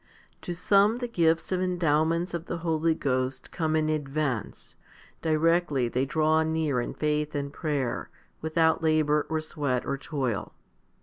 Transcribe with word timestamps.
To 0.41 0.55
some 0.55 0.97
the 0.97 1.07
gifts 1.07 1.51
and 1.51 1.61
endowments 1.61 2.33
of 2.33 2.47
the 2.47 2.57
Holy 2.65 2.95
Ghost 2.95 3.51
come 3.51 3.75
in 3.75 3.87
advance, 3.87 4.75
directly 5.21 5.89
they 5.89 6.07
draw 6.07 6.41
near 6.41 6.81
in 6.81 6.95
faith 6.95 7.35
and 7.35 7.53
prayer, 7.53 8.09
without 8.41 8.81
labour, 8.81 9.27
or 9.29 9.39
sweat, 9.39 9.85
or 9.85 9.99
toil. 9.99 10.55